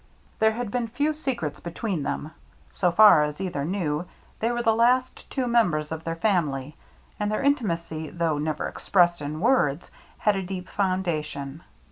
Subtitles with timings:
[0.39, 2.31] There had been few secrets between them.
[2.71, 4.07] So far as either knew,
[4.39, 6.75] they were the last two 78 THE MERRT ANNE members of their family,
[7.19, 11.61] and their intimacy, though never expressed in words, had a deep foundation.